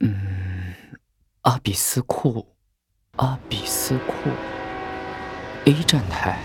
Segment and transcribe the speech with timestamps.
[0.00, 0.14] 嗯，
[1.42, 2.46] 阿比斯库，
[3.16, 4.30] 阿比斯库
[5.64, 6.38] ，A 站台。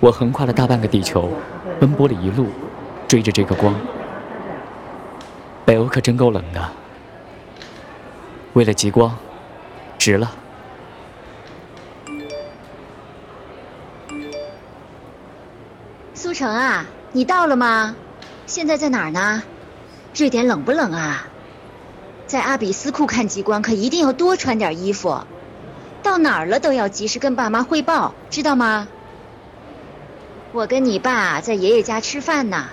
[0.00, 1.30] 我横跨了大半个地球，
[1.78, 2.48] 奔波了一路，
[3.06, 3.74] 追着这个光。
[5.66, 6.72] 北欧可真够冷的，
[8.54, 9.14] 为了极光，
[9.98, 10.32] 值了。
[16.14, 17.94] 苏城啊，你到了吗？
[18.46, 19.42] 现在在哪儿呢？
[20.14, 21.26] 瑞典冷不冷啊？
[22.26, 25.24] 在阿比斯库看极光可一定要多穿点衣服。
[26.02, 28.88] 到哪儿了都要及时跟爸妈汇报，知道吗？
[30.52, 32.68] 我跟你爸在爷爷家吃饭呢，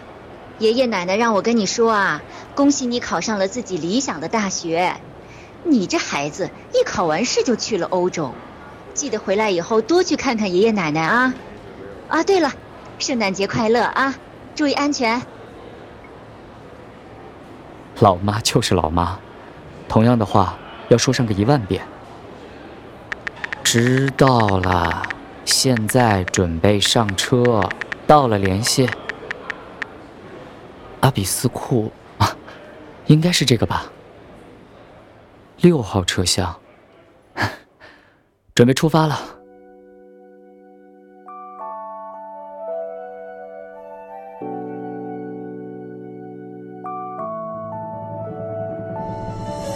[0.60, 2.22] 爷爷奶奶让我跟你说啊，
[2.54, 4.98] 恭喜你考上了自己理想的大学。
[5.64, 8.34] 你这孩子一考完试就去了欧洲，
[8.94, 11.34] 记得回来以后多去看看爷爷奶奶啊。
[12.10, 12.52] 啊，对了，
[13.00, 14.16] 圣诞节快乐啊，
[14.54, 15.22] 注意安全。
[18.02, 19.18] 老妈就是老妈，
[19.88, 20.58] 同样的话
[20.90, 21.84] 要说上个一万遍。
[23.64, 25.04] 知道了，
[25.46, 27.70] 现在准备上车，
[28.08, 28.90] 到了联系。
[31.02, 32.36] 阿比斯库啊，
[33.06, 33.86] 应该是这个吧。
[35.60, 36.56] 六号车厢，
[38.56, 39.20] 准备出发了。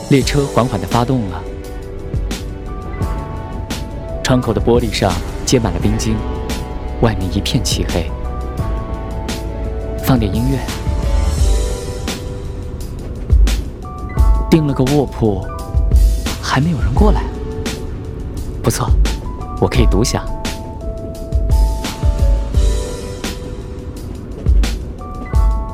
[0.09, 1.41] 列车缓缓的发动了。
[4.23, 5.11] 窗口的玻璃上
[5.45, 6.15] 结满了冰晶，
[7.01, 8.09] 外面一片漆黑。
[10.03, 10.59] 放点音乐，
[14.49, 15.43] 订了个卧铺，
[16.41, 17.23] 还没有人过来。
[18.61, 18.89] 不错，
[19.59, 20.23] 我可以独享。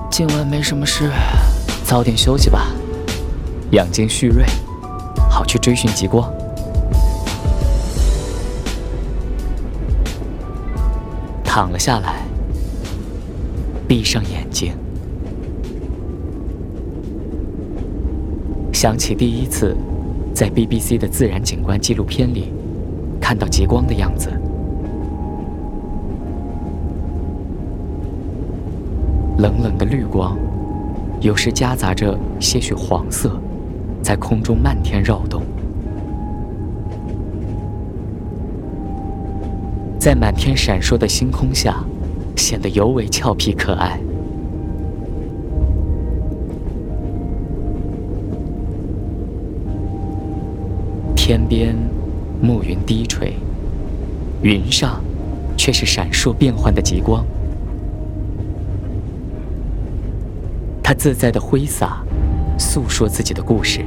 [0.09, 1.09] 今晚没什么事，
[1.83, 2.67] 早点休息吧，
[3.72, 4.45] 养精蓄锐，
[5.30, 6.30] 好去追寻极光。
[11.41, 12.22] 躺了下来，
[13.88, 14.73] 闭上眼睛，
[18.73, 19.75] 想起第一次
[20.34, 22.51] 在 BBC 的自然景观纪录片里
[23.22, 24.29] 看到极光的样子。
[29.38, 30.38] 冷冷的绿光，
[31.22, 33.31] 有时夹杂着些许黄色，
[34.11, 35.41] 在空中漫天绕动。
[39.97, 41.81] 在满天闪烁的星空下，
[42.35, 43.97] 显得尤为俏皮可爱。
[51.16, 51.73] 天边
[52.41, 53.35] 暮云低垂，
[54.41, 55.01] 云上
[55.55, 57.25] 却是闪烁变幻的极光。
[60.83, 62.03] 它自在的挥洒，
[62.61, 63.83] 诉说自己的故事。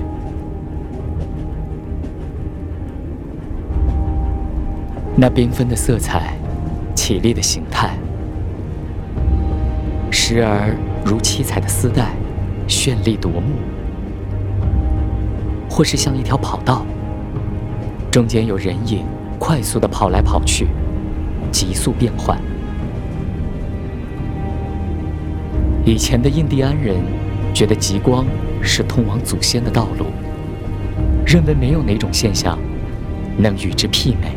[5.16, 6.34] 那缤纷的色彩，
[6.92, 7.96] 绮丽的形态，
[10.10, 10.74] 时而
[11.06, 12.10] 如七彩的丝带，
[12.66, 13.54] 绚丽夺目；
[15.70, 16.84] 或是像一条跑道，
[18.10, 19.04] 中间有人影
[19.38, 20.66] 快速的跑来跑去，
[21.52, 22.36] 急速变换。
[25.84, 26.96] 以前的印第安人
[27.54, 28.26] 觉得极光
[28.60, 30.06] 是通往祖先的道路，
[31.24, 32.58] 认为没有哪种现象
[33.38, 34.32] 能与之媲美。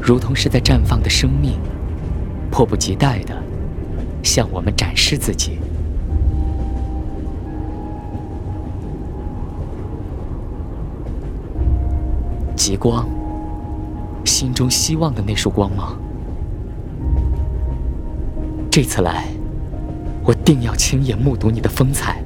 [0.00, 1.58] 如同是在绽放的生命，
[2.48, 3.34] 迫不及待的
[4.22, 5.58] 向我们展示自己。
[12.54, 13.08] 极光，
[14.24, 15.98] 心中希望的那束光芒。
[18.70, 19.24] 这次来，
[20.22, 22.22] 我定要亲眼目睹你的风采。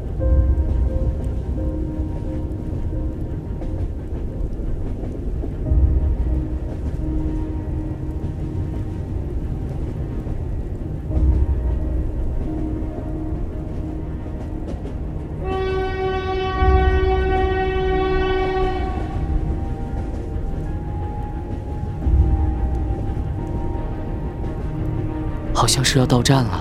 [25.65, 26.61] 好像是要到站了。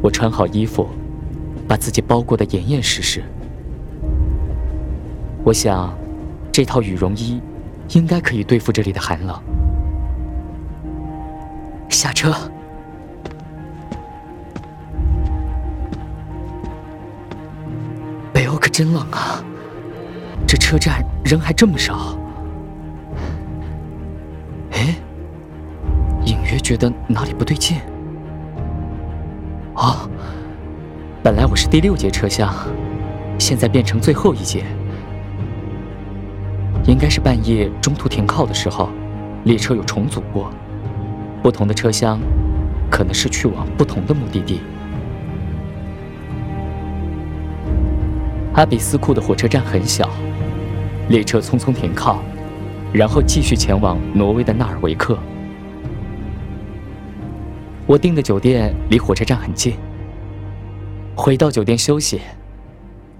[0.00, 0.86] 我穿好衣服，
[1.66, 3.20] 把自己包裹得严严实实。
[5.42, 5.92] 我想，
[6.52, 7.42] 这套羽绒衣
[7.88, 9.36] 应该可以对付这里的寒冷。
[11.88, 12.32] 下车。
[18.32, 19.42] 北欧可真冷啊！
[20.46, 22.16] 这车站人还这么少。
[26.68, 27.78] 觉得哪里不对劲。
[29.72, 30.06] 哦，
[31.22, 32.52] 本来我是第六节车厢，
[33.38, 34.64] 现在变成最后一节。
[36.84, 38.90] 应该是半夜中途停靠的时候，
[39.44, 40.50] 列车有重组过，
[41.42, 42.20] 不同的车厢
[42.90, 44.60] 可能是去往不同的目的地。
[48.52, 50.10] 阿比斯库的火车站很小，
[51.08, 52.18] 列车匆匆停靠，
[52.92, 55.18] 然后继续前往挪威的纳尔维克。
[57.88, 59.74] 我订的酒店离火车站很近，
[61.16, 62.20] 回到酒店休息，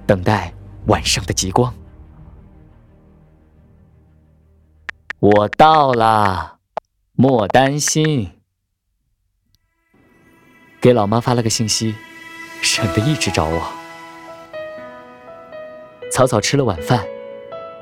[0.07, 0.53] 等待
[0.89, 1.73] 晚上的极光。
[5.21, 6.59] 我到了，
[7.15, 8.31] 莫担心。
[10.83, 11.95] 给老妈发了个信息，
[12.61, 13.63] 省得一直找我。
[16.13, 17.07] 草草吃了晚饭，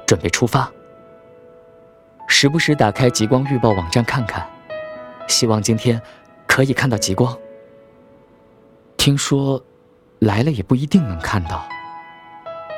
[0.07, 0.73] 准备出发。
[2.29, 4.49] 时不时打开极光预报网站看看，
[5.27, 6.01] 希望今天
[6.57, 7.39] 可以看到极光。
[8.97, 9.63] 听说
[10.21, 11.69] 来了也不一定能看到，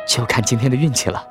[0.04, 1.24] 就看今天的运气了。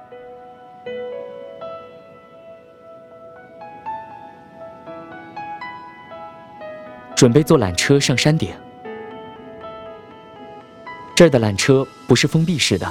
[7.14, 8.56] 准备坐缆车上山顶。
[11.18, 12.90] 这儿的缆车不是封闭式的，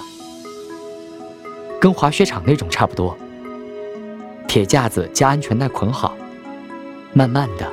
[1.81, 3.17] 跟滑雪场那种差不多。
[4.47, 6.15] 铁架子加安全带捆好，
[7.15, 7.73] 慢慢的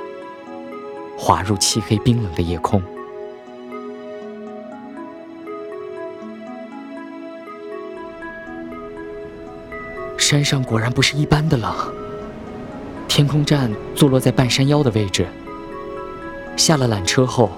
[1.23, 2.83] 滑入漆黑冰冷的夜空。
[10.17, 11.73] 山上果然不是一般的冷。
[13.07, 15.25] 天空站坐落在半山腰的位置。
[16.57, 17.49] 下了缆车后，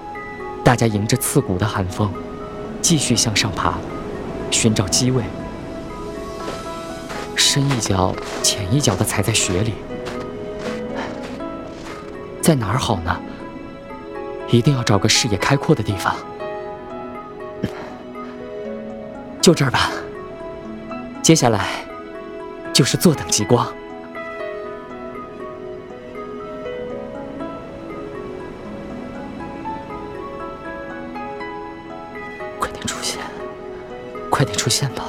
[0.62, 2.08] 大家迎着刺骨的寒风，
[2.80, 3.74] 继续向上爬，
[4.52, 5.24] 寻找机位。
[7.34, 8.14] 深一脚
[8.44, 9.74] 浅一脚的踩在雪里，
[12.40, 13.20] 在哪儿好呢？
[14.50, 16.14] 一定要找个视野开阔的地方。
[19.40, 19.90] 就这儿吧。
[21.22, 21.84] 接下来
[22.72, 23.66] 就是坐等极光。
[32.58, 33.18] 快点出现
[34.30, 35.04] 快点出现吧！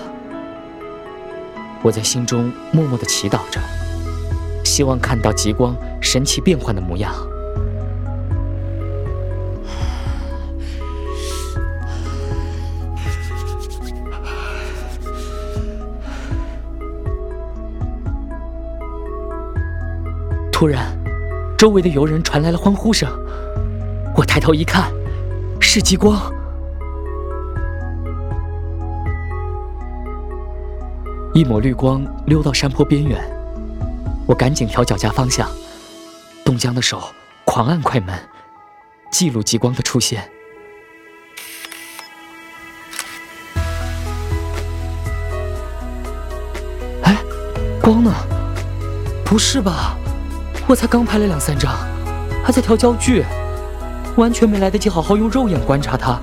[1.83, 3.61] 我在心中默默的祈祷着，
[4.65, 7.13] 希望看到极光神奇变幻的模样。
[20.59, 20.91] 突然，
[21.55, 23.07] 周围的游人传来了欢呼声，
[24.15, 24.91] 我抬头一看，
[25.61, 26.19] 是极光。
[31.35, 33.23] 一抹绿光溜到山坡边缘，
[34.25, 35.47] 我赶紧调脚架方向，
[36.43, 37.03] 冻僵的手
[37.45, 38.19] 狂按快门，
[39.11, 40.27] 记录极光的出现。
[47.03, 47.15] 哎，
[47.79, 48.11] 光呢？
[49.23, 49.95] 不是吧？
[50.69, 51.73] 我才刚拍了两三张，
[52.43, 53.23] 还在调焦距，
[54.17, 56.19] 完全没来得及好好用肉眼观察它，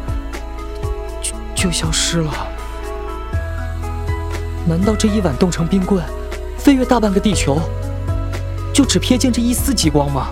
[1.23, 2.31] 就就消失了。
[4.69, 6.05] 难道这一晚冻成冰棍，
[6.59, 7.59] 飞越大半个地球，
[8.75, 10.29] 就只瞥见这一丝极光吗？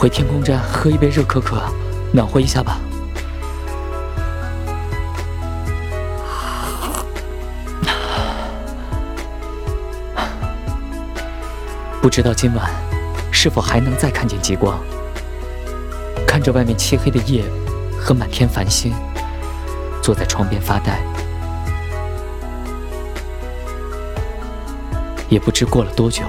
[0.00, 1.60] 回天空站喝一杯热可可，
[2.12, 2.78] 暖和一下吧。
[12.00, 12.70] 不知道今晚
[13.32, 14.78] 是否还能再看见极光？
[16.24, 17.42] 看着外面漆黑的夜
[18.00, 18.94] 和满天繁星，
[20.00, 21.00] 坐在窗边发呆。
[25.28, 26.22] 也不知过了多久，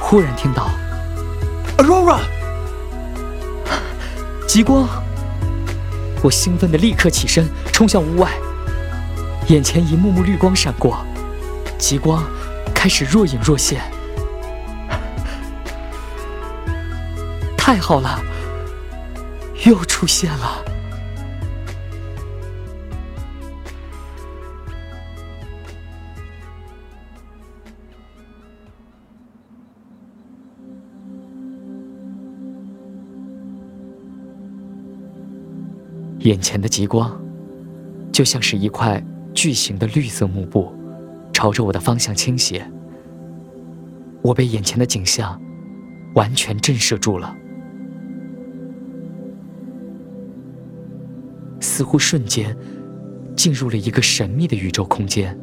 [0.00, 0.70] 忽然听到
[1.76, 2.20] “Aurora”，
[4.48, 4.88] 极光！
[6.22, 8.30] 我兴奋的立刻起身冲向屋外，
[9.48, 11.04] 眼前一幕幕绿光闪过，
[11.76, 12.24] 极光
[12.74, 13.82] 开始若隐若现。
[17.58, 18.18] 太好了，
[19.66, 20.64] 又出现了。
[36.28, 37.18] 眼前的极光，
[38.12, 40.70] 就像是一块巨型的绿色幕布，
[41.32, 42.70] 朝着我的方向倾斜。
[44.20, 45.40] 我被眼前的景象
[46.14, 47.34] 完全震慑住了。
[51.60, 52.54] 似乎瞬间
[53.34, 55.34] 进入了一个神秘的宇宙空间。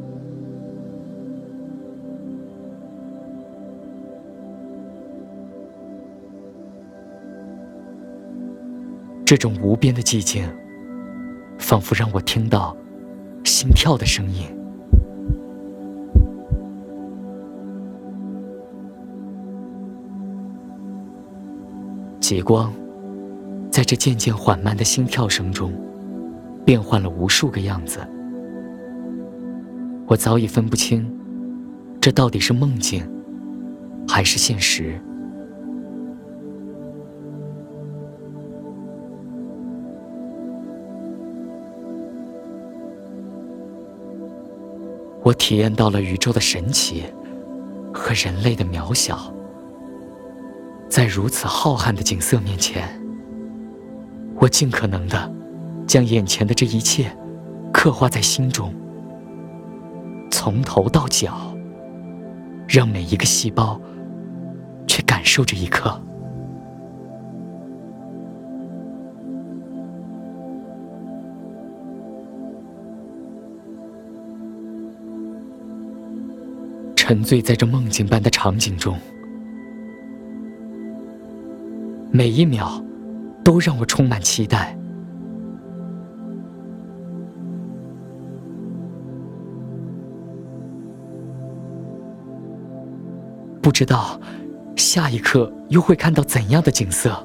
[9.24, 10.48] 这种无边的寂静，
[11.58, 12.76] 仿佛让我听到
[13.44, 14.46] 心跳的声音。
[22.20, 22.72] 极光
[23.70, 25.72] 在这渐渐缓慢的心跳声中，
[26.64, 28.00] 变换了无数个样子。
[30.08, 31.08] 我早已分不清，
[32.00, 33.08] 这到底是梦境，
[34.08, 35.00] 还是现实。
[45.26, 47.02] 我体验到了宇宙的神奇
[47.92, 49.18] 和人类的渺小，
[50.88, 52.88] 在如此浩瀚的景色面前，
[54.36, 55.28] 我尽可能的
[55.84, 57.10] 将眼前的这一切
[57.72, 58.72] 刻画在心中，
[60.30, 61.52] 从头到脚，
[62.68, 63.80] 让每一个细胞
[64.86, 66.00] 去感受这一刻。
[77.08, 78.98] 沉醉在这梦境般的场景中，
[82.10, 82.84] 每一秒
[83.44, 84.76] 都让我充满期待。
[93.62, 94.20] 不知道
[94.74, 97.24] 下一刻又会看到怎样的景色。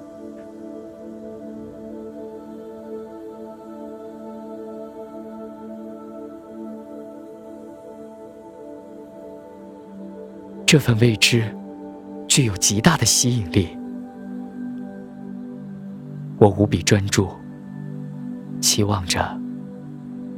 [10.72, 11.44] 这份未知
[12.30, 13.78] 具有极大的吸引力，
[16.40, 17.28] 我无比专注，
[18.62, 19.38] 期望着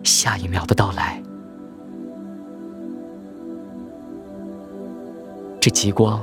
[0.02, 1.22] 下一秒的到来。
[5.62, 6.20] 这极光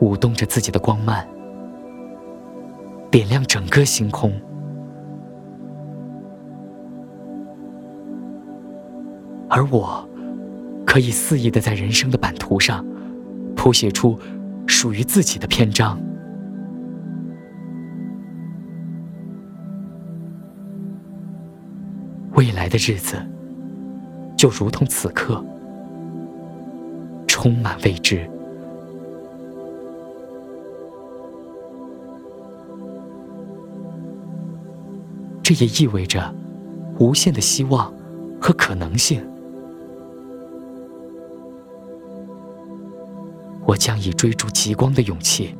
[0.00, 1.26] 舞动着自己的光漫，
[3.10, 4.32] 点亮整个星空，
[9.50, 10.08] 而我。
[10.96, 12.82] 可以肆意的在人生的版图上
[13.54, 14.18] 谱写出
[14.66, 16.00] 属于自己的篇章。
[22.32, 23.14] 未来的日子
[24.38, 25.44] 就如同此刻，
[27.28, 28.26] 充满未知。
[35.42, 36.34] 这也意味着
[36.98, 37.92] 无限的希望
[38.40, 39.22] 和可能性。
[43.76, 45.56] 将以追逐极光的勇气，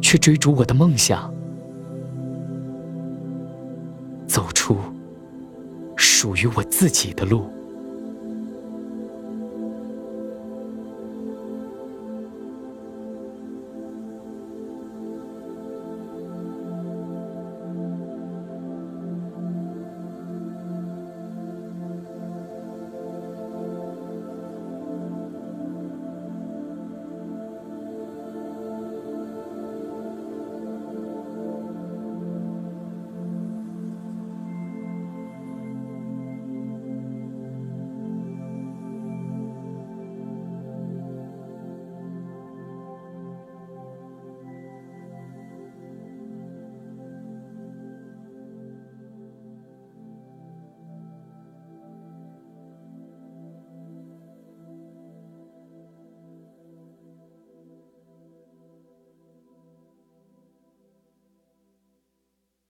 [0.00, 1.32] 去追逐我的梦想，
[4.26, 4.76] 走出
[5.96, 7.50] 属于我自己的路。